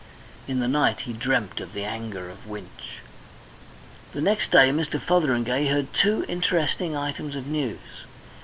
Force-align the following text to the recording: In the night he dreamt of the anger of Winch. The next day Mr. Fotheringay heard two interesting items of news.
In 0.47 0.57
the 0.59 0.67
night 0.67 1.01
he 1.01 1.13
dreamt 1.13 1.59
of 1.59 1.73
the 1.73 1.83
anger 1.85 2.27
of 2.27 2.47
Winch. 2.47 3.01
The 4.13 4.21
next 4.21 4.49
day 4.49 4.71
Mr. 4.71 4.99
Fotheringay 4.99 5.67
heard 5.67 5.93
two 5.93 6.25
interesting 6.27 6.97
items 6.97 7.35
of 7.35 7.45
news. 7.45 8.07